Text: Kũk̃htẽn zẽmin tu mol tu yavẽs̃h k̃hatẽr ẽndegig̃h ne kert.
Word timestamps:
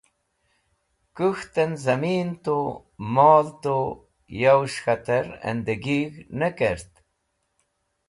Kũk̃htẽn 1.15 1.71
zẽmin 1.83 2.29
tu 2.43 2.57
mol 3.13 3.47
tu 3.61 3.77
yavẽs̃h 4.41 4.79
k̃hatẽr 4.83 5.25
ẽndegig̃h 5.49 6.17
ne 6.39 6.49
kert. 6.57 6.91